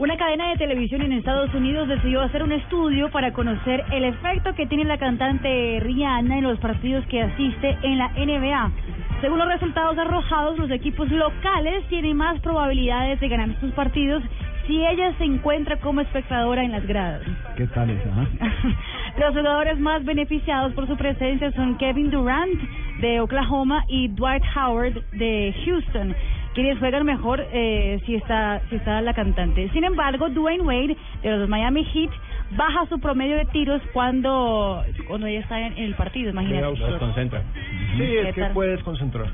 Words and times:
Una 0.00 0.16
cadena 0.16 0.48
de 0.48 0.56
televisión 0.56 1.02
en 1.02 1.12
Estados 1.12 1.52
Unidos 1.52 1.86
decidió 1.86 2.22
hacer 2.22 2.42
un 2.42 2.52
estudio 2.52 3.10
para 3.10 3.34
conocer 3.34 3.84
el 3.92 4.04
efecto 4.04 4.54
que 4.54 4.64
tiene 4.64 4.84
la 4.84 4.96
cantante 4.96 5.78
Rihanna 5.78 6.38
en 6.38 6.44
los 6.44 6.58
partidos 6.58 7.04
que 7.08 7.20
asiste 7.20 7.76
en 7.82 7.98
la 7.98 8.08
NBA. 8.08 8.70
Según 9.20 9.40
los 9.40 9.48
resultados 9.48 9.98
arrojados, 9.98 10.56
los 10.56 10.70
equipos 10.70 11.10
locales 11.10 11.86
tienen 11.90 12.16
más 12.16 12.40
probabilidades 12.40 13.20
de 13.20 13.28
ganar 13.28 13.60
sus 13.60 13.72
partidos 13.72 14.22
si 14.66 14.82
ella 14.82 15.12
se 15.18 15.24
encuentra 15.24 15.76
como 15.76 16.00
espectadora 16.00 16.64
en 16.64 16.72
las 16.72 16.86
gradas. 16.86 17.20
¿Qué 17.58 17.66
tal 17.66 17.90
esa? 17.90 18.08
Los 19.18 19.36
jugadores 19.36 19.78
más 19.78 20.02
beneficiados 20.04 20.72
por 20.72 20.86
su 20.86 20.96
presencia 20.96 21.52
son 21.52 21.76
Kevin 21.76 22.10
Durant 22.10 22.58
de 23.00 23.20
Oklahoma 23.20 23.84
y 23.88 24.08
Dwight 24.08 24.44
Howard 24.56 24.94
de 25.12 25.54
Houston 25.66 26.14
quienes 26.54 26.78
juegan 26.78 27.04
mejor 27.04 27.44
eh, 27.52 28.00
si 28.06 28.16
está 28.16 28.60
si 28.68 28.76
está 28.76 29.00
la 29.00 29.14
cantante. 29.14 29.68
Sin 29.70 29.84
embargo, 29.84 30.28
Dwayne 30.28 30.62
Wade 30.62 30.96
de 31.22 31.36
los 31.36 31.48
Miami 31.48 31.84
Heat 31.84 32.10
baja 32.56 32.86
su 32.88 32.98
promedio 32.98 33.36
de 33.36 33.44
tiros 33.46 33.80
cuando 33.92 34.84
cuando 35.06 35.26
ella 35.26 35.40
está 35.40 35.60
en, 35.60 35.78
el 35.78 35.94
partido, 35.94 36.30
imagínate. 36.30 36.84
desconcentra. 36.84 37.42
Sí, 37.96 38.02
es 38.02 38.34
que 38.34 38.44
puede 38.46 38.72
desconcentrar. 38.72 39.26